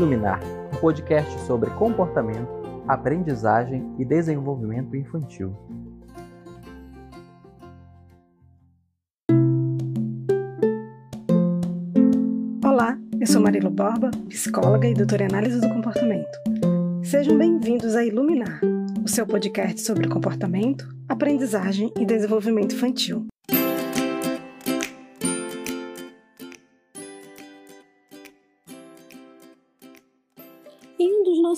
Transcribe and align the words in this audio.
Iluminar, 0.00 0.40
um 0.74 0.80
podcast 0.80 1.38
sobre 1.40 1.68
comportamento, 1.72 2.48
aprendizagem 2.88 3.94
e 3.98 4.04
desenvolvimento 4.06 4.96
infantil. 4.96 5.54
Olá, 12.64 12.98
eu 13.20 13.26
sou 13.26 13.42
Marilo 13.42 13.68
Borba, 13.68 14.10
psicóloga 14.30 14.88
e 14.88 14.94
doutora 14.94 15.24
em 15.24 15.26
análise 15.26 15.60
do 15.60 15.68
comportamento. 15.68 16.38
Sejam 17.04 17.36
bem-vindos 17.36 17.94
a 17.94 18.02
Iluminar, 18.02 18.58
o 19.04 19.06
seu 19.08 19.26
podcast 19.26 19.82
sobre 19.82 20.08
comportamento, 20.08 20.88
aprendizagem 21.10 21.92
e 22.00 22.06
desenvolvimento 22.06 22.74
infantil. 22.74 23.29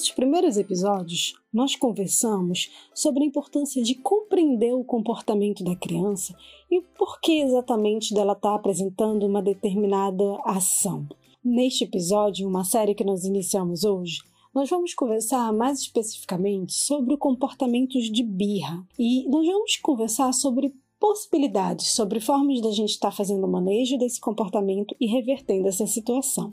Nossos 0.02 0.16
primeiros 0.16 0.56
episódios, 0.56 1.34
nós 1.52 1.76
conversamos 1.76 2.72
sobre 2.92 3.22
a 3.22 3.26
importância 3.26 3.80
de 3.80 3.94
compreender 3.94 4.74
o 4.74 4.82
comportamento 4.82 5.62
da 5.62 5.76
criança 5.76 6.36
e 6.68 6.80
por 6.98 7.20
que 7.20 7.40
exatamente 7.40 8.12
dela 8.12 8.32
estar 8.32 8.50
tá 8.50 8.54
apresentando 8.56 9.24
uma 9.24 9.40
determinada 9.40 10.24
ação. 10.44 11.06
Neste 11.44 11.84
episódio, 11.84 12.48
uma 12.48 12.64
série 12.64 12.96
que 12.96 13.04
nós 13.04 13.22
iniciamos 13.24 13.84
hoje, 13.84 14.18
nós 14.52 14.68
vamos 14.68 14.92
conversar 14.92 15.52
mais 15.52 15.78
especificamente 15.78 16.72
sobre 16.72 17.14
o 17.14 17.18
comportamento 17.18 17.96
de 18.00 18.24
birra 18.24 18.84
e 18.98 19.28
nós 19.28 19.46
vamos 19.46 19.76
conversar 19.76 20.32
sobre 20.32 20.74
possibilidades, 20.98 21.92
sobre 21.92 22.18
formas 22.18 22.60
da 22.60 22.72
gente 22.72 22.90
estar 22.90 23.10
tá 23.10 23.16
fazendo 23.16 23.46
o 23.46 23.50
manejo 23.50 23.96
desse 23.96 24.20
comportamento 24.20 24.96
e 25.00 25.06
revertendo 25.06 25.68
essa 25.68 25.86
situação. 25.86 26.52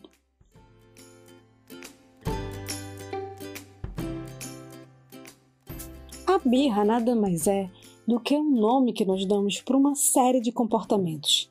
A 6.30 6.38
birra 6.38 6.85
nada 6.85 7.16
mais 7.16 7.47
é 7.47 7.72
do 8.08 8.19
que 8.19 8.38
um 8.38 8.52
nome 8.52 8.94
que 8.94 9.03
nós 9.03 9.25
damos 9.25 9.61
para 9.61 9.75
uma 9.75 9.95
série 9.95 10.39
de 10.39 10.52
comportamentos. 10.52 11.48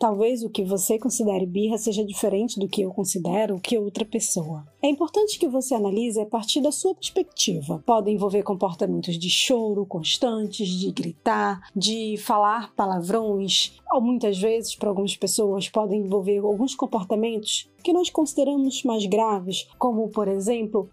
Talvez 0.00 0.42
o 0.42 0.48
que 0.48 0.64
você 0.64 0.98
considere 0.98 1.44
birra 1.44 1.76
seja 1.76 2.02
diferente 2.02 2.58
do 2.58 2.66
que 2.66 2.80
eu 2.80 2.90
considero 2.90 3.56
o 3.56 3.60
que 3.60 3.76
outra 3.76 4.02
pessoa. 4.02 4.64
É 4.82 4.88
importante 4.88 5.38
que 5.38 5.46
você 5.46 5.74
analise 5.74 6.18
a 6.18 6.24
partir 6.24 6.62
da 6.62 6.72
sua 6.72 6.94
perspectiva. 6.94 7.82
Podem 7.84 8.14
envolver 8.14 8.42
comportamentos 8.42 9.18
de 9.18 9.28
choro 9.28 9.84
constantes, 9.84 10.68
de 10.68 10.90
gritar, 10.90 11.68
de 11.76 12.16
falar 12.16 12.74
palavrões, 12.74 13.78
ou 13.92 14.00
muitas 14.00 14.38
vezes, 14.38 14.74
para 14.74 14.88
algumas 14.88 15.14
pessoas, 15.18 15.68
podem 15.68 16.00
envolver 16.00 16.38
alguns 16.38 16.74
comportamentos 16.74 17.68
que 17.84 17.92
nós 17.92 18.08
consideramos 18.08 18.82
mais 18.84 19.04
graves, 19.04 19.68
como, 19.78 20.08
por 20.08 20.28
exemplo, 20.28 20.88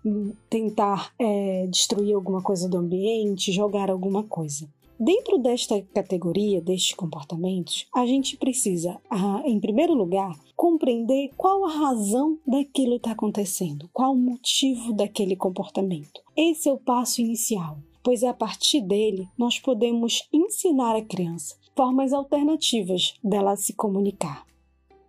tentar 0.50 1.14
é, 1.18 1.66
destruir 1.70 2.14
alguma 2.14 2.42
coisa 2.42 2.68
do 2.68 2.78
ambiente, 2.78 3.54
jogar 3.54 3.90
alguma 3.90 4.24
coisa. 4.24 4.68
Dentro 5.00 5.38
desta 5.38 5.80
categoria, 5.94 6.60
destes 6.60 6.96
comportamentos, 6.96 7.86
a 7.94 8.04
gente 8.08 8.36
precisa, 8.36 9.00
ah, 9.08 9.44
em 9.46 9.60
primeiro 9.60 9.94
lugar, 9.94 10.36
compreender 10.56 11.30
qual 11.38 11.66
a 11.66 11.72
razão 11.72 12.40
daquilo 12.48 12.96
está 12.96 13.12
acontecendo, 13.12 13.88
qual 13.94 14.14
o 14.14 14.18
motivo 14.18 14.92
daquele 14.94 15.36
comportamento. 15.36 16.20
Esse 16.36 16.68
é 16.68 16.74
o 16.74 16.80
passo 16.80 17.22
inicial, 17.22 17.78
pois 18.02 18.24
a 18.24 18.34
partir 18.34 18.82
dele 18.82 19.28
nós 19.38 19.60
podemos 19.60 20.28
ensinar 20.34 20.96
a 20.96 21.06
criança 21.06 21.56
formas 21.76 22.12
alternativas 22.12 23.14
dela 23.24 23.56
se 23.56 23.74
comunicar. 23.74 24.48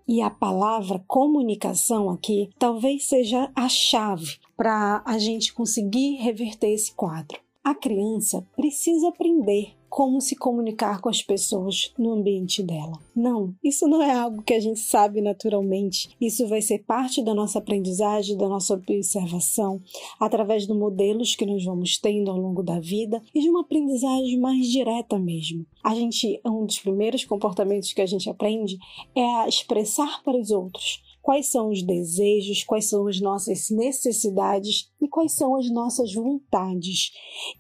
E 0.07 0.21
a 0.21 0.29
palavra 0.29 1.03
comunicação 1.09 2.11
aqui 2.11 2.51
talvez 2.59 3.05
seja 3.07 3.51
a 3.57 3.71
chave 3.71 4.37
para 4.55 5.03
a 5.07 5.17
gente 5.17 5.55
conseguir 5.55 6.17
reverter 6.17 6.73
esse 6.73 6.93
quadro. 6.93 7.41
A 7.65 7.75
criança 7.75 8.47
precisa 8.55 9.09
aprender 9.09 9.78
como 9.89 10.21
se 10.21 10.37
comunicar 10.37 11.01
com 11.01 11.09
as 11.09 11.23
pessoas 11.23 11.93
no 11.99 12.13
ambiente 12.13 12.63
dela. 12.63 12.99
Não, 13.15 13.55
isso 13.63 13.87
não 13.89 14.03
é 14.03 14.13
algo 14.13 14.43
que 14.43 14.55
a 14.55 14.61
gente 14.61 14.81
sabe 14.81 15.21
naturalmente. 15.21 16.11
Isso 16.21 16.47
vai 16.47 16.63
ser 16.63 16.85
parte 16.85 17.23
da 17.23 17.35
nossa 17.35 17.59
aprendizagem, 17.59 18.37
da 18.37 18.49
nossa 18.49 18.75
observação, 18.75 19.81
através 20.21 20.67
de 20.67 20.73
modelos 20.73 21.35
que 21.35 21.47
nós 21.47 21.65
vamos 21.65 21.99
tendo 21.99 22.31
ao 22.31 22.37
longo 22.37 22.63
da 22.63 22.79
vida 22.79 23.23
e 23.35 23.41
de 23.41 23.49
uma 23.49 23.63
aprendizagem 23.63 24.39
mais 24.39 24.67
direta 24.67 25.19
mesmo. 25.19 25.67
A 25.83 25.95
gente, 25.95 26.41
um 26.45 26.65
dos 26.65 26.79
primeiros 26.79 27.25
comportamentos 27.25 27.93
que 27.93 28.03
a 28.03 28.07
gente 28.07 28.29
aprende 28.29 28.79
é 29.15 29.25
a 29.37 29.49
expressar 29.49 30.23
para 30.23 30.39
os 30.39 30.51
outros 30.51 31.03
quais 31.23 31.51
são 31.51 31.71
os 31.71 31.83
desejos, 31.83 32.65
quais 32.65 32.89
são 32.89 33.07
as 33.07 33.21
nossas 33.21 33.71
necessidades 33.71 34.91
e 35.01 35.09
quais 35.09 35.33
são 35.33 35.55
as 35.57 35.71
nossas 35.71 36.13
vontades. 36.15 37.13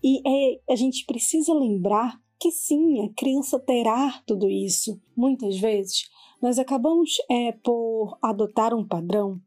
E 0.02 0.20
é, 0.26 0.60
a 0.72 0.76
gente 0.76 1.04
precisa 1.04 1.52
lembrar 1.52 2.20
que 2.38 2.50
sim, 2.50 3.04
a 3.04 3.12
criança 3.14 3.58
terá 3.58 4.22
tudo 4.26 4.48
isso. 4.48 5.00
Muitas 5.16 5.58
vezes 5.58 6.08
nós 6.40 6.58
acabamos 6.58 7.16
é, 7.30 7.52
por 7.52 8.16
adotar 8.22 8.72
um 8.72 8.86
padrão 8.86 9.40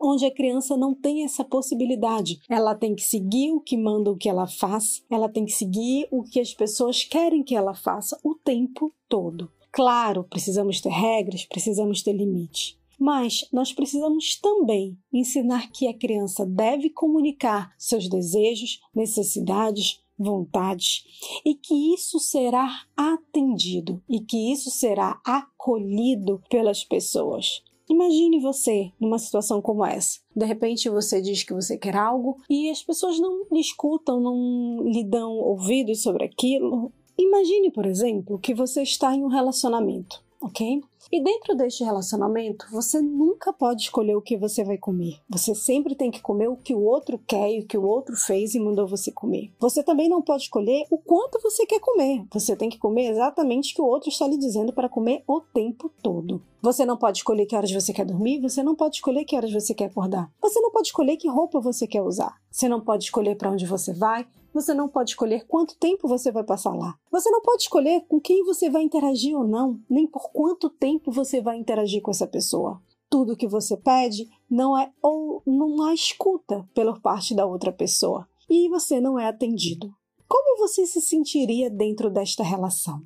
onde 0.00 0.24
a 0.24 0.30
criança 0.30 0.76
não 0.76 0.94
tem 0.94 1.24
essa 1.24 1.44
possibilidade. 1.44 2.38
Ela 2.48 2.74
tem 2.74 2.94
que 2.94 3.02
seguir 3.02 3.50
o 3.52 3.60
que 3.60 3.76
manda 3.76 4.10
o 4.10 4.16
que 4.16 4.28
ela 4.28 4.46
faz, 4.46 5.04
ela 5.10 5.28
tem 5.28 5.44
que 5.44 5.52
seguir 5.52 6.06
o 6.10 6.22
que 6.22 6.40
as 6.40 6.54
pessoas 6.54 7.02
querem 7.04 7.42
que 7.42 7.54
ela 7.54 7.74
faça 7.74 8.18
o 8.22 8.34
tempo 8.34 8.94
todo. 9.08 9.50
Claro, 9.72 10.24
precisamos 10.24 10.80
ter 10.80 10.90
regras, 10.90 11.44
precisamos 11.44 12.02
ter 12.02 12.12
limite. 12.12 12.78
Mas 12.98 13.48
nós 13.52 13.72
precisamos 13.72 14.36
também 14.40 14.98
ensinar 15.12 15.70
que 15.70 15.86
a 15.86 15.94
criança 15.96 16.44
deve 16.44 16.90
comunicar 16.90 17.72
seus 17.78 18.08
desejos, 18.08 18.80
necessidades, 18.94 20.02
vontades 20.18 21.04
e 21.44 21.54
que 21.54 21.94
isso 21.94 22.18
será 22.18 22.68
atendido 22.96 24.02
e 24.08 24.20
que 24.20 24.52
isso 24.52 24.70
será 24.70 25.20
acolhido 25.24 26.42
pelas 26.50 26.82
pessoas. 26.82 27.62
Imagine 27.88 28.40
você 28.40 28.92
numa 29.00 29.18
situação 29.18 29.62
como 29.62 29.84
essa. 29.84 30.20
De 30.36 30.44
repente 30.44 30.90
você 30.90 31.22
diz 31.22 31.42
que 31.42 31.54
você 31.54 31.78
quer 31.78 31.96
algo 31.96 32.36
e 32.50 32.68
as 32.68 32.82
pessoas 32.82 33.18
não 33.18 33.46
lhe 33.50 33.60
escutam, 33.60 34.20
não 34.20 34.82
lhe 34.82 35.02
dão 35.04 35.32
ouvidos 35.38 36.02
sobre 36.02 36.24
aquilo. 36.24 36.92
Imagine, 37.16 37.70
por 37.70 37.86
exemplo, 37.86 38.38
que 38.38 38.54
você 38.54 38.82
está 38.82 39.14
em 39.14 39.24
um 39.24 39.28
relacionamento, 39.28 40.22
ok? 40.40 40.82
E 41.10 41.22
dentro 41.22 41.56
deste 41.56 41.82
relacionamento, 41.82 42.66
você 42.70 43.00
nunca 43.00 43.50
pode 43.50 43.82
escolher 43.82 44.14
o 44.14 44.20
que 44.20 44.36
você 44.36 44.62
vai 44.62 44.76
comer. 44.76 45.18
Você 45.28 45.54
sempre 45.54 45.94
tem 45.94 46.10
que 46.10 46.20
comer 46.20 46.48
o 46.48 46.56
que 46.56 46.74
o 46.74 46.82
outro 46.82 47.18
quer 47.26 47.50
e 47.50 47.60
o 47.60 47.66
que 47.66 47.78
o 47.78 47.86
outro 47.86 48.14
fez 48.14 48.54
e 48.54 48.60
mandou 48.60 48.86
você 48.86 49.10
comer. 49.10 49.50
Você 49.58 49.82
também 49.82 50.08
não 50.08 50.20
pode 50.20 50.42
escolher 50.42 50.84
o 50.90 50.98
quanto 50.98 51.40
você 51.40 51.64
quer 51.64 51.80
comer. 51.80 52.26
Você 52.30 52.54
tem 52.54 52.68
que 52.68 52.76
comer 52.76 53.10
exatamente 53.10 53.72
o 53.72 53.76
que 53.76 53.82
o 53.82 53.86
outro 53.86 54.10
está 54.10 54.26
lhe 54.26 54.36
dizendo 54.36 54.70
para 54.70 54.88
comer 54.88 55.22
o 55.26 55.40
tempo 55.40 55.90
todo. 56.02 56.42
Você 56.60 56.84
não 56.84 56.96
pode 56.96 57.18
escolher 57.18 57.46
que 57.46 57.56
horas 57.56 57.70
você 57.70 57.92
quer 57.92 58.04
dormir, 58.04 58.40
você 58.40 58.62
não 58.62 58.74
pode 58.74 58.96
escolher 58.96 59.24
que 59.24 59.36
horas 59.36 59.52
você 59.52 59.72
quer 59.72 59.86
acordar. 59.86 60.30
Você 60.42 60.60
não 60.60 60.70
pode 60.70 60.88
escolher 60.88 61.16
que 61.16 61.28
roupa 61.28 61.58
você 61.58 61.86
quer 61.86 62.02
usar. 62.02 62.36
Você 62.50 62.68
não 62.68 62.80
pode 62.80 63.04
escolher 63.04 63.36
para 63.36 63.50
onde 63.50 63.64
você 63.64 63.94
vai, 63.94 64.26
você 64.52 64.74
não 64.74 64.88
pode 64.88 65.10
escolher 65.10 65.46
quanto 65.46 65.76
tempo 65.76 66.08
você 66.08 66.32
vai 66.32 66.44
passar 66.44 66.74
lá. 66.74 66.98
Você 67.10 67.30
não 67.30 67.40
pode 67.42 67.62
escolher 67.62 68.04
com 68.08 68.20
quem 68.20 68.44
você 68.44 68.68
vai 68.70 68.82
interagir 68.82 69.36
ou 69.36 69.46
não, 69.46 69.80
nem 69.88 70.06
por 70.06 70.30
quanto 70.30 70.70
tempo 70.70 71.10
você 71.10 71.40
vai 71.40 71.56
interagir 71.58 72.02
com 72.02 72.10
essa 72.10 72.26
pessoa. 72.26 72.80
Tudo 73.10 73.36
que 73.36 73.46
você 73.46 73.76
pede 73.76 74.28
não 74.50 74.76
é 74.78 74.90
ou 75.02 75.42
não 75.46 75.82
há 75.82 75.94
escuta 75.94 76.68
pela 76.74 76.98
parte 77.00 77.34
da 77.34 77.46
outra 77.46 77.72
pessoa 77.72 78.28
e 78.48 78.68
você 78.68 79.00
não 79.00 79.18
é 79.18 79.26
atendido. 79.26 79.94
Como 80.28 80.58
você 80.58 80.86
se 80.86 81.00
sentiria 81.00 81.70
dentro 81.70 82.10
desta 82.10 82.42
relação? 82.42 83.02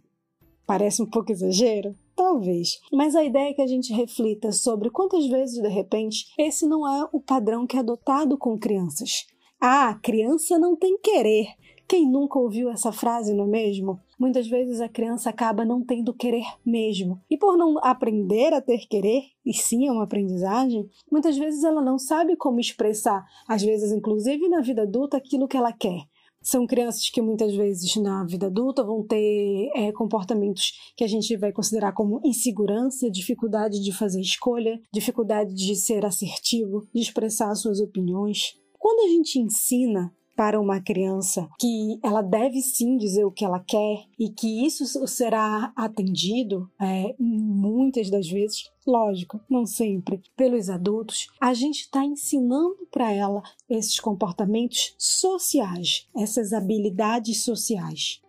Parece 0.67 1.03
um 1.03 1.07
pouco 1.07 1.31
exagero? 1.31 1.95
Talvez. 2.17 2.81
Mas 2.93 3.15
a 3.15 3.25
ideia 3.25 3.51
é 3.51 3.53
que 3.55 3.63
a 3.63 3.67
gente 3.67 3.93
reflita 3.93 4.53
sobre 4.53 4.91
quantas 4.91 5.27
vezes, 5.27 5.61
de 5.61 5.69
repente, 5.69 6.27
esse 6.39 6.67
não 6.67 6.87
é 6.87 7.09
o 7.13 7.21
padrão 7.21 7.67
que 7.67 7.77
é 7.77 7.81
adotado 7.81 8.37
com 8.37 8.59
crianças. 8.59 9.27
Ah, 9.65 9.97
criança 10.03 10.59
não 10.59 10.75
tem 10.75 10.99
querer. 10.99 11.47
Quem 11.87 12.11
nunca 12.11 12.37
ouviu 12.37 12.69
essa 12.69 12.91
frase, 12.91 13.33
não 13.33 13.45
é 13.45 13.49
mesmo? 13.49 14.01
Muitas 14.19 14.49
vezes 14.49 14.81
a 14.81 14.89
criança 14.89 15.31
acaba 15.31 15.65
não 15.65 15.85
tendo 15.85 16.13
querer 16.13 16.43
mesmo. 16.67 17.21
E 17.31 17.39
por 17.39 17.57
não 17.57 17.79
aprender 17.79 18.53
a 18.53 18.61
ter 18.61 18.89
querer, 18.89 19.23
e 19.47 19.55
sim 19.55 19.87
é 19.87 19.93
uma 19.93 20.03
aprendizagem, 20.03 20.91
muitas 21.09 21.39
vezes 21.39 21.63
ela 21.63 21.81
não 21.81 21.97
sabe 21.97 22.35
como 22.35 22.59
expressar, 22.59 23.25
às 23.47 23.63
vezes 23.63 23.93
inclusive 23.93 24.49
na 24.49 24.61
vida 24.61 24.83
adulta, 24.83 25.17
aquilo 25.17 25.47
que 25.47 25.57
ela 25.57 25.73
quer. 25.73 26.09
São 26.43 26.67
crianças 26.67 27.09
que 27.09 27.23
muitas 27.23 27.55
vezes 27.55 27.95
na 27.99 28.25
vida 28.25 28.49
adulta 28.49 28.83
vão 28.83 29.07
ter 29.07 29.71
é, 29.77 29.93
comportamentos 29.93 30.73
que 30.97 31.05
a 31.05 31.09
gente 31.09 31.37
vai 31.37 31.53
considerar 31.53 31.93
como 31.93 32.21
insegurança, 32.25 33.09
dificuldade 33.09 33.81
de 33.81 33.93
fazer 33.93 34.21
escolha, 34.21 34.81
dificuldade 34.93 35.55
de 35.55 35.77
ser 35.77 36.05
assertivo, 36.05 36.85
de 36.93 37.01
expressar 37.01 37.55
suas 37.55 37.79
opiniões. 37.79 38.61
Quando 38.83 39.07
a 39.07 39.09
gente 39.11 39.39
ensina 39.39 40.13
para 40.35 40.61
uma 40.61 40.81
criança 40.81 41.49
que 41.57 42.01
ela 42.03 42.21
deve 42.21 42.61
sim 42.61 42.97
dizer 42.97 43.25
o 43.25 43.31
que 43.31 43.45
ela 43.45 43.61
quer 43.61 44.07
e 44.19 44.29
que 44.29 44.67
isso 44.67 45.07
será 45.07 45.73
atendido 45.77 46.69
é, 46.81 47.15
muitas 47.17 48.11
das 48.11 48.29
vezes, 48.29 48.73
lógico, 48.85 49.41
não 49.49 49.65
sempre, 49.65 50.21
pelos 50.37 50.69
adultos, 50.69 51.29
a 51.41 51.55
gente 51.55 51.83
está 51.83 52.05
ensinando 52.05 52.85
para 52.91 53.13
ela 53.13 53.41
esses 53.71 54.01
comportamentos 54.01 54.97
sociais, 54.99 56.09
essas 56.17 56.53
habilidades 56.53 57.45
sociais. 57.45 58.21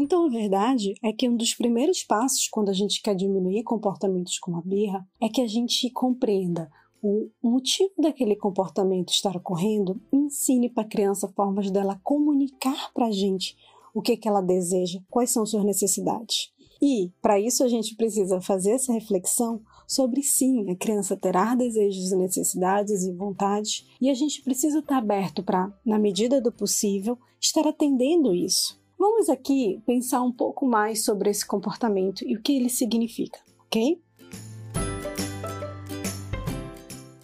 Então, 0.00 0.26
a 0.26 0.28
verdade 0.28 0.94
é 1.02 1.12
que 1.12 1.28
um 1.28 1.36
dos 1.36 1.54
primeiros 1.54 2.04
passos 2.04 2.46
quando 2.46 2.68
a 2.68 2.72
gente 2.72 3.02
quer 3.02 3.16
diminuir 3.16 3.64
comportamentos 3.64 4.38
como 4.38 4.56
a 4.56 4.62
birra 4.62 5.04
é 5.20 5.28
que 5.28 5.40
a 5.40 5.46
gente 5.48 5.90
compreenda 5.90 6.70
o 7.02 7.28
motivo 7.42 7.90
daquele 7.98 8.36
comportamento 8.36 9.10
estar 9.10 9.36
ocorrendo, 9.36 10.00
ensine 10.12 10.70
para 10.70 10.84
a 10.84 10.88
criança 10.88 11.26
formas 11.34 11.68
dela 11.68 12.00
comunicar 12.04 12.92
para 12.94 13.06
a 13.06 13.10
gente 13.10 13.56
o 13.92 14.00
que, 14.00 14.16
que 14.16 14.28
ela 14.28 14.40
deseja, 14.40 15.00
quais 15.10 15.30
são 15.30 15.44
suas 15.44 15.64
necessidades. 15.64 16.52
E, 16.80 17.10
para 17.20 17.40
isso, 17.40 17.64
a 17.64 17.68
gente 17.68 17.96
precisa 17.96 18.40
fazer 18.40 18.70
essa 18.70 18.92
reflexão 18.92 19.60
sobre 19.84 20.22
sim, 20.22 20.70
a 20.70 20.76
criança 20.76 21.16
terá 21.16 21.56
desejos 21.56 22.12
e 22.12 22.16
necessidades 22.16 23.02
e 23.02 23.12
vontades, 23.12 23.84
e 24.00 24.08
a 24.08 24.14
gente 24.14 24.42
precisa 24.42 24.78
estar 24.78 24.98
aberto 24.98 25.42
para, 25.42 25.76
na 25.84 25.98
medida 25.98 26.40
do 26.40 26.52
possível, 26.52 27.18
estar 27.40 27.66
atendendo 27.66 28.32
isso. 28.32 28.77
Vamos 28.98 29.28
aqui 29.28 29.80
pensar 29.86 30.20
um 30.22 30.32
pouco 30.32 30.66
mais 30.66 31.04
sobre 31.04 31.30
esse 31.30 31.46
comportamento 31.46 32.24
e 32.26 32.36
o 32.36 32.42
que 32.42 32.56
ele 32.56 32.68
significa, 32.68 33.38
ok? 33.66 34.02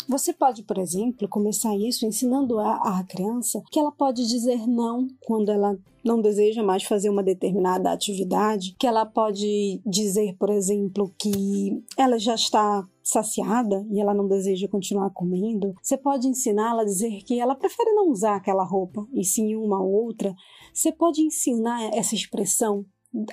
Você 0.09 0.32
pode, 0.32 0.62
por 0.62 0.79
exemplo, 0.79 1.29
começar 1.29 1.75
isso 1.76 2.06
ensinando 2.06 2.61
a, 2.61 3.00
a 3.00 3.05
criança 3.05 3.61
que 3.73 3.81
ela 3.81 3.91
pode 3.91 4.25
dizer 4.29 4.69
não 4.69 5.09
quando 5.26 5.50
ela 5.50 5.76
não 6.05 6.21
deseja 6.21 6.62
mais 6.62 6.85
fazer 6.85 7.09
uma 7.09 7.23
determinada 7.23 7.91
atividade, 7.91 8.77
que 8.79 8.87
ela 8.87 9.06
pode 9.06 9.81
dizer, 9.85 10.37
por 10.38 10.50
exemplo, 10.50 11.12
que 11.19 11.82
ela 11.97 12.19
já 12.19 12.35
está 12.35 12.87
saciada 13.03 13.87
e 13.91 14.00
ela 14.00 14.15
não 14.15 14.29
deseja 14.29 14.69
continuar 14.69 15.11
comendo, 15.11 15.75
você 15.82 15.97
pode 15.97 16.29
ensiná-la 16.29 16.82
a 16.82 16.85
dizer 16.85 17.23
que 17.25 17.41
ela 17.41 17.55
prefere 17.55 17.93
não 17.93 18.11
usar 18.11 18.37
aquela 18.37 18.65
roupa 18.65 19.06
e 19.12 19.25
sim 19.25 19.56
uma 19.56 19.82
outra. 19.82 20.35
Você 20.75 20.91
pode 20.91 21.23
ensinar 21.23 21.85
essa 21.94 22.17
expressão 22.17 22.85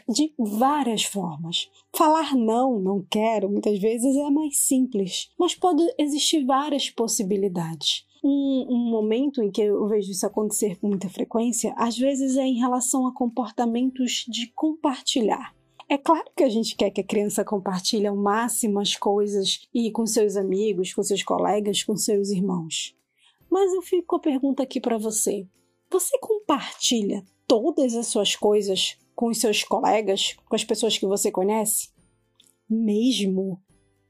de 0.07 0.31
várias 0.37 1.03
formas. 1.03 1.71
Falar 1.91 2.35
não, 2.35 2.79
não 2.79 3.03
quero, 3.09 3.49
muitas 3.49 3.79
vezes 3.79 4.15
é 4.15 4.29
mais 4.29 4.59
simples, 4.59 5.31
mas 5.39 5.55
pode 5.55 5.81
existir 5.97 6.45
várias 6.45 6.91
possibilidades. 6.91 8.05
Um, 8.23 8.67
um, 8.69 8.91
momento 8.91 9.41
em 9.41 9.49
que 9.49 9.63
eu 9.63 9.87
vejo 9.87 10.11
isso 10.11 10.23
acontecer 10.23 10.79
com 10.79 10.87
muita 10.87 11.09
frequência, 11.09 11.73
às 11.75 11.97
vezes 11.97 12.37
é 12.37 12.45
em 12.45 12.59
relação 12.59 13.07
a 13.07 13.13
comportamentos 13.13 14.23
de 14.29 14.45
compartilhar. 14.53 15.55
É 15.89 15.97
claro 15.97 16.29
que 16.37 16.43
a 16.43 16.49
gente 16.49 16.75
quer 16.75 16.91
que 16.91 17.01
a 17.01 17.07
criança 17.07 17.43
compartilhe 17.43 18.05
ao 18.05 18.15
máximo 18.15 18.79
as 18.79 18.95
coisas 18.95 19.67
e 19.73 19.89
com 19.89 20.05
seus 20.05 20.37
amigos, 20.37 20.93
com 20.93 21.01
seus 21.01 21.23
colegas, 21.23 21.83
com 21.83 21.97
seus 21.97 22.29
irmãos. 22.29 22.95
Mas 23.49 23.73
eu 23.73 23.81
fico 23.81 24.09
com 24.09 24.15
a 24.17 24.19
pergunta 24.19 24.61
aqui 24.61 24.79
para 24.79 24.99
você: 24.99 25.47
você 25.91 26.17
compartilha 26.19 27.25
todas 27.51 27.95
as 27.95 28.07
suas 28.07 28.33
coisas 28.33 28.97
com 29.13 29.27
os 29.27 29.37
seus 29.37 29.61
colegas, 29.61 30.37
com 30.47 30.55
as 30.55 30.63
pessoas 30.63 30.97
que 30.97 31.05
você 31.05 31.29
conhece? 31.29 31.89
Mesmo? 32.69 33.61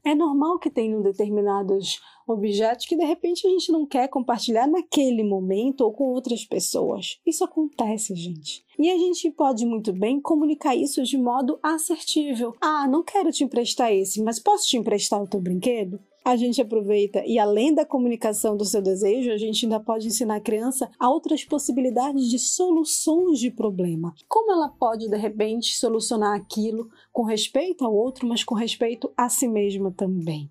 É 0.05 0.13
normal 0.13 0.59
que 0.59 0.69
tenham 0.69 1.01
determinados 1.01 1.99
objetos 2.27 2.85
que 2.85 2.95
de 2.95 3.03
repente 3.03 3.47
a 3.47 3.49
gente 3.49 3.71
não 3.71 3.83
quer 3.83 4.07
compartilhar 4.09 4.67
naquele 4.67 5.23
momento 5.23 5.81
ou 5.81 5.91
com 5.91 6.03
outras 6.03 6.45
pessoas. 6.45 7.19
Isso 7.25 7.43
acontece, 7.43 8.13
gente. 8.13 8.63
E 8.77 8.91
a 8.91 8.97
gente 8.99 9.31
pode 9.31 9.65
muito 9.65 9.91
bem 9.91 10.21
comunicar 10.21 10.75
isso 10.75 11.01
de 11.01 11.17
modo 11.17 11.57
assertivo. 11.63 12.55
Ah, 12.61 12.87
não 12.87 13.01
quero 13.01 13.31
te 13.31 13.43
emprestar 13.43 13.91
esse, 13.91 14.21
mas 14.21 14.39
posso 14.39 14.67
te 14.67 14.77
emprestar 14.77 15.19
o 15.19 15.27
teu 15.27 15.41
brinquedo? 15.41 15.99
A 16.23 16.35
gente 16.35 16.61
aproveita 16.61 17.23
e 17.25 17.39
além 17.39 17.73
da 17.73 17.85
comunicação 17.85 18.55
do 18.55 18.65
seu 18.65 18.81
desejo, 18.81 19.31
a 19.31 19.37
gente 19.37 19.65
ainda 19.65 19.79
pode 19.79 20.07
ensinar 20.07 20.35
a 20.35 20.41
criança 20.41 20.89
a 20.99 21.09
outras 21.09 21.43
possibilidades 21.43 22.29
de 22.29 22.37
soluções 22.37 23.39
de 23.39 23.49
problema. 23.49 24.13
Como 24.27 24.51
ela 24.51 24.69
pode 24.69 25.09
de 25.09 25.17
repente 25.17 25.75
solucionar 25.75 26.35
aquilo 26.35 26.89
com 27.11 27.23
respeito 27.23 27.83
ao 27.83 27.93
outro, 27.93 28.27
mas 28.27 28.43
com 28.43 28.55
respeito 28.55 29.11
a 29.17 29.29
si 29.29 29.47
mesma 29.47 29.91
também 29.91 30.49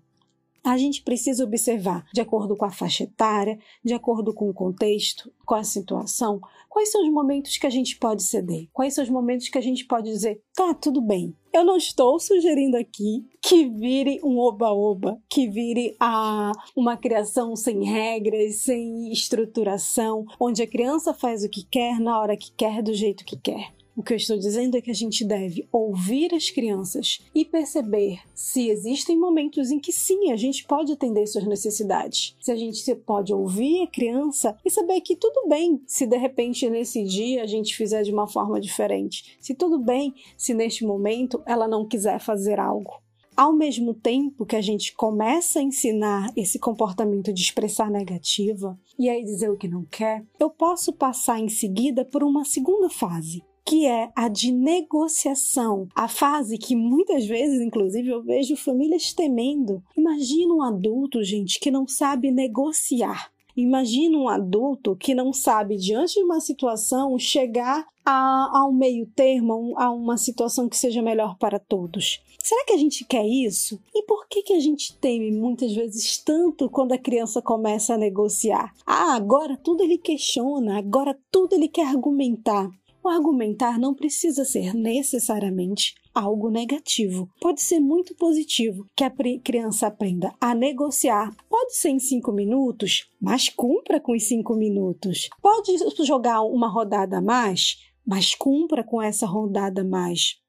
a 0.63 0.77
gente 0.77 1.01
precisa 1.01 1.43
observar, 1.43 2.05
de 2.13 2.21
acordo 2.21 2.55
com 2.55 2.65
a 2.65 2.71
faixa 2.71 3.03
etária, 3.03 3.57
de 3.83 3.93
acordo 3.93 4.33
com 4.33 4.49
o 4.49 4.53
contexto, 4.53 5.31
com 5.45 5.55
a 5.55 5.63
situação, 5.63 6.39
quais 6.69 6.91
são 6.91 7.03
os 7.03 7.11
momentos 7.11 7.57
que 7.57 7.65
a 7.65 7.69
gente 7.69 7.97
pode 7.97 8.23
ceder, 8.23 8.67
quais 8.71 8.93
são 8.93 9.03
os 9.03 9.09
momentos 9.09 9.49
que 9.49 9.57
a 9.57 9.61
gente 9.61 9.85
pode 9.85 10.11
dizer, 10.11 10.41
tá, 10.53 10.73
tudo 10.73 11.01
bem. 11.01 11.35
Eu 11.53 11.65
não 11.65 11.75
estou 11.75 12.17
sugerindo 12.17 12.77
aqui 12.77 13.25
que 13.41 13.67
vire 13.67 14.21
um 14.23 14.37
oba-oba, 14.39 15.19
que 15.29 15.49
vire 15.49 15.95
a 15.99 16.53
uma 16.75 16.95
criação 16.95 17.57
sem 17.57 17.83
regras, 17.83 18.61
sem 18.61 19.11
estruturação, 19.11 20.25
onde 20.39 20.63
a 20.63 20.67
criança 20.67 21.13
faz 21.13 21.43
o 21.43 21.49
que 21.49 21.63
quer 21.63 21.99
na 21.99 22.17
hora 22.19 22.37
que 22.37 22.53
quer, 22.53 22.81
do 22.81 22.93
jeito 22.93 23.25
que 23.25 23.35
quer. 23.35 23.73
O 23.93 24.01
que 24.01 24.13
eu 24.13 24.17
estou 24.17 24.37
dizendo 24.37 24.77
é 24.77 24.81
que 24.81 24.89
a 24.89 24.95
gente 24.95 25.25
deve 25.25 25.67
ouvir 25.69 26.33
as 26.33 26.49
crianças 26.49 27.19
e 27.35 27.43
perceber 27.43 28.21
se 28.33 28.69
existem 28.69 29.19
momentos 29.19 29.69
em 29.69 29.79
que 29.79 29.91
sim, 29.91 30.31
a 30.31 30.37
gente 30.37 30.65
pode 30.65 30.93
atender 30.93 31.27
suas 31.27 31.45
necessidades. 31.45 32.33
Se 32.39 32.53
a 32.53 32.55
gente 32.55 32.95
pode 32.95 33.33
ouvir 33.33 33.83
a 33.83 33.87
criança 33.87 34.57
e 34.63 34.69
saber 34.69 35.01
que 35.01 35.15
tudo 35.15 35.47
bem 35.49 35.81
se 35.85 36.07
de 36.07 36.15
repente 36.15 36.69
nesse 36.69 37.03
dia 37.03 37.43
a 37.43 37.45
gente 37.45 37.75
fizer 37.75 38.03
de 38.03 38.13
uma 38.13 38.27
forma 38.27 38.61
diferente. 38.61 39.37
Se 39.41 39.53
tudo 39.53 39.77
bem 39.77 40.13
se 40.37 40.53
neste 40.53 40.85
momento 40.85 41.43
ela 41.45 41.67
não 41.67 41.85
quiser 41.85 42.19
fazer 42.19 42.59
algo 42.59 43.01
ao 43.35 43.53
mesmo 43.53 43.93
tempo 43.93 44.45
que 44.45 44.55
a 44.55 44.61
gente 44.61 44.93
começa 44.93 45.59
a 45.59 45.63
ensinar 45.63 46.31
esse 46.35 46.59
comportamento 46.59 47.33
de 47.33 47.41
expressar 47.41 47.89
negativa 47.89 48.77
e 48.99 49.09
aí 49.09 49.23
dizer 49.23 49.49
o 49.49 49.57
que 49.57 49.67
não 49.67 49.83
quer, 49.85 50.23
eu 50.39 50.49
posso 50.49 50.93
passar 50.93 51.39
em 51.39 51.49
seguida 51.49 52.05
por 52.05 52.23
uma 52.23 52.45
segunda 52.45 52.89
fase, 52.89 53.41
que 53.71 53.87
é 53.87 54.11
a 54.13 54.27
de 54.27 54.51
negociação, 54.51 55.87
a 55.95 56.05
fase 56.05 56.57
que 56.57 56.75
muitas 56.75 57.25
vezes, 57.25 57.61
inclusive, 57.61 58.09
eu 58.09 58.21
vejo 58.21 58.57
famílias 58.57 59.13
temendo. 59.13 59.81
Imagina 59.95 60.53
um 60.53 60.61
adulto, 60.61 61.23
gente, 61.23 61.57
que 61.57 61.71
não 61.71 61.87
sabe 61.87 62.31
negociar. 62.31 63.31
Imagina 63.55 64.17
um 64.17 64.27
adulto 64.27 64.93
que 64.97 65.15
não 65.15 65.31
sabe, 65.31 65.77
diante 65.77 66.15
de 66.15 66.23
uma 66.23 66.41
situação, 66.41 67.17
chegar 67.17 67.87
a, 68.05 68.59
a 68.59 68.65
um 68.67 68.73
meio 68.73 69.05
termo, 69.15 69.73
a 69.77 69.89
uma 69.89 70.17
situação 70.17 70.67
que 70.67 70.75
seja 70.75 71.01
melhor 71.01 71.37
para 71.37 71.57
todos. 71.57 72.21
Será 72.43 72.65
que 72.65 72.73
a 72.73 72.77
gente 72.77 73.05
quer 73.05 73.25
isso? 73.25 73.79
E 73.93 74.03
por 74.03 74.27
que, 74.27 74.41
que 74.41 74.53
a 74.53 74.59
gente 74.59 74.97
teme 74.97 75.31
muitas 75.31 75.73
vezes 75.73 76.17
tanto 76.17 76.69
quando 76.69 76.91
a 76.91 76.97
criança 76.97 77.41
começa 77.41 77.93
a 77.93 77.97
negociar? 77.97 78.73
Ah, 78.85 79.13
agora 79.15 79.55
tudo 79.55 79.83
ele 79.83 79.97
questiona, 79.97 80.79
agora 80.79 81.17
tudo 81.31 81.53
ele 81.53 81.67
quer 81.67 81.85
argumentar. 81.85 82.69
O 83.03 83.09
argumentar 83.09 83.79
não 83.79 83.95
precisa 83.95 84.45
ser 84.45 84.75
necessariamente 84.75 85.95
algo 86.13 86.49
negativo. 86.49 87.29
Pode 87.39 87.61
ser 87.61 87.79
muito 87.79 88.15
positivo 88.15 88.85
que 88.95 89.03
a 89.03 89.11
criança 89.43 89.87
aprenda 89.87 90.33
a 90.39 90.53
negociar. 90.53 91.35
Pode 91.49 91.75
ser 91.75 91.89
em 91.89 91.99
cinco 91.99 92.31
minutos, 92.31 93.09
mas 93.19 93.49
cumpra 93.49 93.99
com 93.99 94.13
os 94.13 94.23
cinco 94.23 94.55
minutos. 94.55 95.29
Pode 95.41 95.71
jogar 96.05 96.41
uma 96.43 96.67
rodada 96.67 97.17
a 97.17 97.21
mais, 97.21 97.77
mas 98.05 98.35
cumpra 98.35 98.83
com 98.83 99.01
essa 99.01 99.25
rodada 99.25 99.81
a 99.81 99.85
mais 99.85 100.40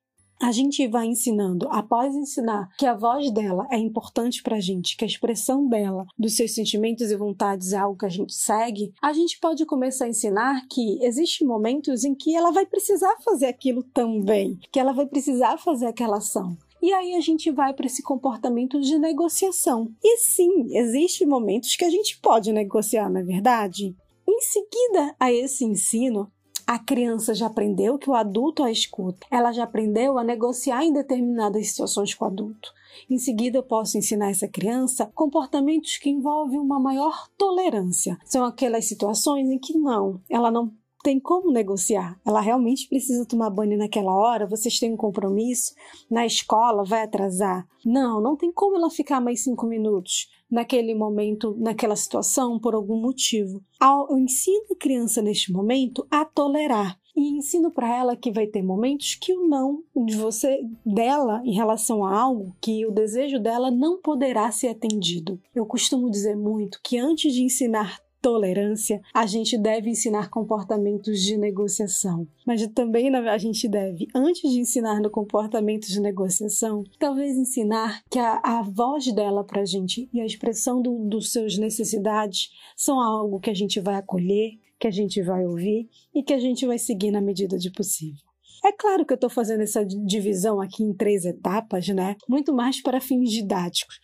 a 0.43 0.51
gente 0.51 0.89
vai 0.89 1.07
ensinando, 1.07 1.69
após 1.71 2.17
ensinar 2.17 2.69
que 2.77 2.85
a 2.85 2.95
voz 2.95 3.31
dela 3.31 3.65
é 3.71 3.79
importante 3.79 4.43
para 4.43 4.57
a 4.57 4.61
gente, 4.61 4.97
que 4.97 5.05
a 5.05 5.07
expressão 5.07 5.69
dela, 5.69 6.05
dos 6.19 6.35
seus 6.35 6.53
sentimentos 6.53 7.13
e 7.13 7.17
vontades 7.17 7.73
é 7.73 7.77
algo 7.77 7.97
que 7.97 8.07
a 8.07 8.09
gente 8.09 8.35
segue, 8.35 8.93
a 9.01 9.13
gente 9.13 9.39
pode 9.39 9.65
começar 9.65 10.07
a 10.07 10.09
ensinar 10.09 10.67
que 10.69 10.99
existem 11.01 11.47
momentos 11.47 12.03
em 12.03 12.13
que 12.13 12.35
ela 12.35 12.51
vai 12.51 12.67
precisar 12.67 13.15
fazer 13.25 13.47
aquilo 13.47 13.85
também, 13.85 14.59
que 14.73 14.81
ela 14.81 14.93
vai 14.93 15.07
precisar 15.07 15.59
fazer 15.59 15.87
aquela 15.87 16.17
ação. 16.17 16.57
E 16.83 16.93
aí 16.93 17.15
a 17.15 17.21
gente 17.21 17.49
vai 17.53 17.73
para 17.73 17.87
esse 17.87 18.03
comportamento 18.03 18.81
de 18.81 18.99
negociação. 18.99 19.93
E 20.03 20.17
sim, 20.17 20.77
existem 20.77 21.25
momentos 21.25 21.77
que 21.77 21.85
a 21.85 21.91
gente 21.91 22.19
pode 22.19 22.53
negociar, 22.53 23.09
não 23.09 23.21
é 23.21 23.23
verdade? 23.23 23.95
Em 24.27 24.41
seguida 24.41 25.15
a 25.21 25.33
esse 25.33 25.65
ensino, 25.65 26.29
a 26.73 26.79
criança 26.79 27.35
já 27.35 27.49
aprendeu 27.49 27.99
que 27.99 28.09
o 28.09 28.15
adulto 28.15 28.63
a 28.63 28.71
escuta, 28.71 29.27
ela 29.31 29.53
já 29.53 29.65
aprendeu 29.65 30.19
a 30.19 30.25
negociar 30.25 30.83
em 30.83 30.91
determinadas 30.91 31.69
situações 31.69 32.15
com 32.15 32.25
o 32.25 32.29
adulto. 32.29 32.73
Em 33.11 33.19
seguida, 33.19 33.59
eu 33.59 33.63
posso 33.63 33.99
ensinar 33.99 34.31
essa 34.31 34.49
criança 34.49 35.11
comportamentos 35.15 35.99
que 35.99 36.09
envolvem 36.09 36.59
uma 36.59 36.81
maior 36.81 37.29
tolerância. 37.37 38.17
São 38.25 38.43
aquelas 38.43 38.87
situações 38.87 39.51
em 39.51 39.59
que 39.59 39.77
não, 39.77 40.19
ela 40.31 40.51
não 40.51 40.73
tem 41.03 41.21
como 41.21 41.53
negociar. 41.53 42.19
Ela 42.25 42.41
realmente 42.41 42.89
precisa 42.89 43.27
tomar 43.27 43.51
banho 43.51 43.77
naquela 43.77 44.15
hora, 44.15 44.47
vocês 44.47 44.79
têm 44.79 44.95
um 44.95 44.97
compromisso, 44.97 45.75
na 46.11 46.25
escola 46.25 46.85
vai 46.85 47.03
atrasar. 47.03 47.67
Não, 47.85 48.19
não 48.19 48.35
tem 48.35 48.51
como 48.51 48.77
ela 48.77 48.89
ficar 48.89 49.21
mais 49.21 49.43
cinco 49.43 49.67
minutos. 49.67 50.31
Naquele 50.53 50.95
momento, 50.95 51.57
naquela 51.59 51.97
situação, 51.97 52.59
por 52.59 52.75
algum 52.75 53.01
motivo. 53.01 53.65
Eu 53.81 54.19
ensino 54.19 54.67
a 54.71 54.77
criança 54.77 55.23
neste 55.23 55.51
momento 55.51 56.07
a 56.11 56.27
tolerar 56.27 57.01
e 57.17 57.37
ensino 57.37 57.71
para 57.71 57.95
ela 57.95 58.17
que 58.17 58.31
vai 58.31 58.47
ter 58.47 58.63
momentos 58.63 59.15
que 59.15 59.33
o 59.33 59.49
não 59.49 59.83
de 60.07 60.17
você 60.17 60.61
dela 60.85 61.43
em 61.45 61.55
relação 61.55 62.05
a 62.05 62.19
algo 62.19 62.55
que 62.61 62.87
o 62.87 62.91
desejo 62.91 63.39
dela 63.39 63.71
não 63.71 64.01
poderá 64.01 64.51
ser 64.51 64.69
atendido. 64.69 65.41
Eu 65.55 65.65
costumo 65.65 66.11
dizer 66.11 66.37
muito 66.37 66.81
que 66.83 66.99
antes 66.99 67.33
de 67.33 67.43
ensinar 67.43 67.99
tolerância, 68.23 69.03
a 69.13 69.27
gente 69.27 69.59
deve 69.59 69.91
ensinar 69.91 70.31
comportamentos 70.31 71.21
de 71.21 71.37
negociação. 71.37 72.27
Mas 72.47 72.65
também 72.69 73.15
a 73.15 73.37
gente 73.37 73.69
deve, 73.69 74.07
antes 74.15 74.49
de 74.51 74.61
ensinar 74.61 75.01
no 75.01 75.11
comportamento 75.11 75.89
de 75.89 76.01
negociação, 76.01 76.85
talvez 76.99 77.37
ensinar 77.37 78.03
que 78.09 78.19
a, 78.19 78.41
a 78.43 78.63
voz 78.63 79.13
dela 79.13 79.45
para 79.45 79.63
a 79.63 79.67
gente 79.67 80.09
e 80.13 80.21
a 80.21 80.25
expressão 80.25 80.81
do, 80.81 81.01
dos 81.09 81.33
seus 81.33 81.59
necessidades 81.59 82.51
são 82.77 83.01
algo 83.01 83.41
que 83.41 83.51
a 83.51 83.55
gente 83.55 83.81
vai 83.81 83.97
acolher, 83.97 84.53
que 84.79 84.87
a 84.87 84.91
gente 84.91 85.21
vai 85.21 85.45
ouvir 85.45 85.89
e 86.15 86.23
que 86.23 86.33
a 86.33 86.39
gente 86.39 86.65
vai 86.65 86.79
seguir 86.79 87.11
na 87.11 87.21
medida 87.21 87.59
de 87.59 87.71
possível. 87.71 88.33
É 88.65 88.71
claro 88.71 89.05
que 89.05 89.13
eu 89.13 89.17
estou 89.17 89.31
fazendo 89.31 89.63
essa 89.63 89.85
divisão 89.85 90.61
aqui 90.61 90.85
em 90.85 90.93
três 90.93 91.25
etapas, 91.25 91.89
né? 91.89 92.15
Muito 92.29 92.53
mais 92.55 92.81
para 92.81 93.01
fins 93.01 93.29
didáticos. 93.31 93.99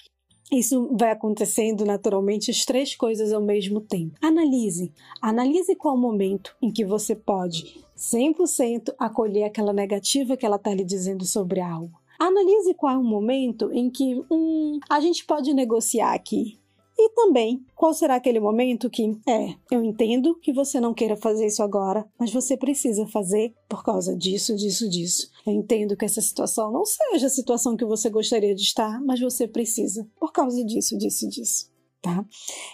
Isso 0.50 0.88
vai 0.92 1.10
acontecendo 1.10 1.84
naturalmente 1.84 2.50
as 2.50 2.64
três 2.64 2.96
coisas 2.96 3.32
ao 3.32 3.42
mesmo 3.42 3.80
tempo. 3.80 4.16
Analise. 4.20 4.92
Analise 5.20 5.76
qual 5.76 5.94
o 5.94 5.98
momento 5.98 6.56
em 6.60 6.70
que 6.70 6.84
você 6.84 7.14
pode 7.14 7.84
100% 7.96 8.94
acolher 8.98 9.44
aquela 9.44 9.72
negativa 9.72 10.36
que 10.36 10.46
ela 10.46 10.56
está 10.56 10.72
lhe 10.72 10.84
dizendo 10.84 11.24
sobre 11.24 11.60
algo. 11.60 11.98
Analise 12.18 12.74
qual 12.74 12.94
é 12.94 12.98
o 12.98 13.04
momento 13.04 13.70
em 13.72 13.90
que 13.90 14.24
hum, 14.30 14.80
a 14.88 15.00
gente 15.00 15.24
pode 15.24 15.52
negociar 15.52 16.14
aqui. 16.14 16.58
E 17.00 17.10
também, 17.10 17.64
qual 17.76 17.94
será 17.94 18.16
aquele 18.16 18.40
momento 18.40 18.90
que, 18.90 19.16
é, 19.28 19.54
eu 19.70 19.84
entendo 19.84 20.34
que 20.34 20.52
você 20.52 20.80
não 20.80 20.92
queira 20.92 21.16
fazer 21.16 21.46
isso 21.46 21.62
agora, 21.62 22.04
mas 22.18 22.32
você 22.32 22.56
precisa 22.56 23.06
fazer 23.06 23.54
por 23.68 23.84
causa 23.84 24.16
disso, 24.16 24.56
disso, 24.56 24.90
disso. 24.90 25.30
Eu 25.46 25.52
entendo 25.52 25.96
que 25.96 26.04
essa 26.04 26.20
situação 26.20 26.72
não 26.72 26.84
seja 26.84 27.28
a 27.28 27.30
situação 27.30 27.76
que 27.76 27.84
você 27.84 28.10
gostaria 28.10 28.52
de 28.52 28.62
estar, 28.62 29.00
mas 29.00 29.20
você 29.20 29.46
precisa 29.46 30.08
por 30.18 30.32
causa 30.32 30.64
disso, 30.64 30.98
disso, 30.98 31.28
disso. 31.28 31.70
Tá? 32.02 32.24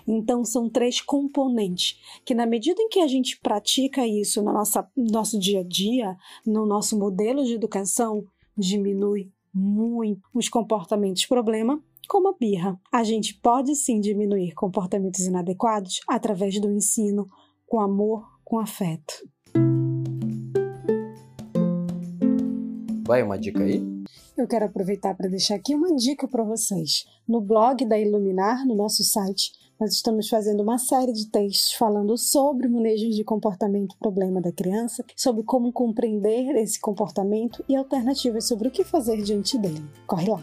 Então 0.06 0.44
são 0.44 0.68
três 0.70 1.00
componentes 1.00 1.98
que 2.24 2.34
na 2.34 2.46
medida 2.46 2.80
em 2.80 2.88
que 2.88 3.00
a 3.00 3.06
gente 3.06 3.38
pratica 3.40 4.06
isso 4.06 4.42
no 4.42 4.52
nossa, 4.52 4.86
nosso 4.96 5.38
dia 5.38 5.60
a 5.60 5.64
dia, 5.64 6.16
no 6.46 6.66
nosso 6.66 6.98
modelo 6.98 7.44
de 7.44 7.54
educação, 7.54 8.24
diminui 8.56 9.30
muito 9.52 10.22
os 10.34 10.48
comportamentos 10.48 11.26
problema 11.26 11.82
como 12.06 12.28
a 12.28 12.34
birra. 12.38 12.78
A 12.92 13.02
gente 13.02 13.34
pode 13.40 13.74
sim 13.74 14.00
diminuir 14.00 14.52
comportamentos 14.54 15.20
inadequados 15.20 16.00
através 16.08 16.60
do 16.60 16.70
ensino 16.70 17.28
com 17.66 17.80
amor, 17.80 18.24
com 18.44 18.58
afeto. 18.58 19.14
Vai 23.06 23.22
uma 23.22 23.38
dica 23.38 23.62
aí? 23.62 23.82
Eu 24.36 24.48
quero 24.48 24.64
aproveitar 24.64 25.14
para 25.14 25.28
deixar 25.28 25.54
aqui 25.54 25.74
uma 25.74 25.94
dica 25.94 26.26
para 26.26 26.42
vocês. 26.42 27.04
No 27.28 27.40
blog 27.40 27.84
da 27.84 27.98
Iluminar, 27.98 28.66
no 28.66 28.74
nosso 28.74 29.04
site, 29.04 29.52
nós 29.78 29.92
estamos 29.92 30.28
fazendo 30.28 30.62
uma 30.62 30.78
série 30.78 31.12
de 31.12 31.30
textos 31.30 31.72
falando 31.74 32.16
sobre 32.16 32.68
manejos 32.68 33.14
de 33.14 33.22
comportamento 33.22 33.96
problema 33.98 34.40
da 34.40 34.50
criança, 34.50 35.04
sobre 35.16 35.42
como 35.42 35.72
compreender 35.72 36.56
esse 36.56 36.80
comportamento 36.80 37.64
e 37.68 37.76
alternativas 37.76 38.46
sobre 38.48 38.68
o 38.68 38.70
que 38.70 38.84
fazer 38.84 39.20
diante 39.22 39.58
dele. 39.58 39.84
Corre 40.06 40.28
lá! 40.28 40.42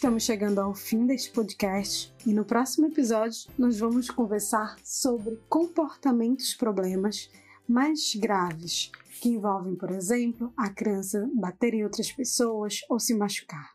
Estamos 0.00 0.22
chegando 0.22 0.58
ao 0.60 0.74
fim 0.74 1.04
deste 1.04 1.30
podcast 1.30 2.10
e 2.26 2.32
no 2.32 2.42
próximo 2.42 2.86
episódio 2.86 3.50
nós 3.58 3.78
vamos 3.78 4.08
conversar 4.08 4.78
sobre 4.82 5.36
comportamentos 5.46 6.54
problemas 6.54 7.30
mais 7.68 8.14
graves 8.14 8.90
que 9.20 9.28
envolvem, 9.28 9.76
por 9.76 9.90
exemplo, 9.90 10.54
a 10.56 10.70
criança 10.70 11.28
bater 11.34 11.74
em 11.74 11.84
outras 11.84 12.10
pessoas 12.10 12.80
ou 12.88 12.98
se 12.98 13.12
machucar. 13.12 13.74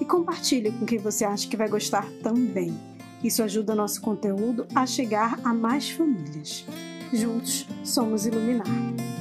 E 0.00 0.04
compartilhe 0.04 0.72
com 0.72 0.86
quem 0.86 0.98
você 0.98 1.24
acha 1.24 1.48
que 1.48 1.56
vai 1.56 1.68
gostar 1.68 2.06
também. 2.22 2.74
Isso 3.22 3.42
ajuda 3.42 3.74
nosso 3.74 4.00
conteúdo 4.00 4.66
a 4.74 4.86
chegar 4.86 5.38
a 5.44 5.52
mais 5.52 5.90
famílias. 5.90 6.64
Juntos, 7.12 7.66
somos 7.84 8.26
Iluminar. 8.26 9.15